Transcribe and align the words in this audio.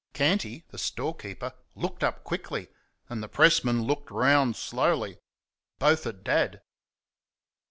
Canty, 0.13 0.63
the 0.69 0.79
storekeeper, 0.79 1.53
looked 1.75 2.03
up 2.03 2.23
quickly, 2.23 2.69
and 3.07 3.21
the 3.21 3.27
pressman 3.29 3.83
looked 3.83 4.09
round 4.09 4.55
slowly 4.55 5.19
both 5.77 6.07
at 6.07 6.23
Dad. 6.23 6.63